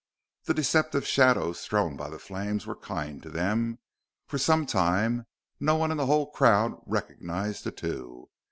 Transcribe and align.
The 0.45 0.55
deceptive 0.55 1.05
shadows 1.05 1.63
thrown 1.67 1.95
by 1.95 2.09
the 2.09 2.17
flames 2.17 2.65
were 2.65 2.75
kind 2.75 3.21
to 3.21 3.29
them; 3.29 3.77
for 4.25 4.39
some 4.39 4.65
time 4.65 5.27
no 5.59 5.75
one 5.75 5.91
in 5.91 5.97
the 5.97 6.07
whole 6.07 6.31
crowd 6.31 6.75
recognized 6.87 7.65
the 7.65 7.71
two. 7.71 8.27